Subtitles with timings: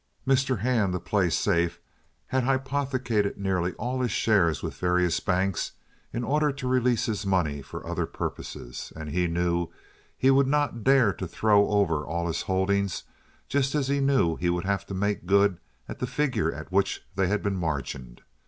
[0.27, 0.57] Mr.
[0.61, 1.79] Hand, to play safe,
[2.25, 5.73] had hypothecated nearly all his shares with various banks
[6.11, 9.67] in order to release his money for other purposes, and he knew
[10.17, 13.03] he would not dare to throw over all his holdings,
[13.47, 17.03] just as he knew he would have to make good at the figure at which
[17.13, 18.23] they had been margined.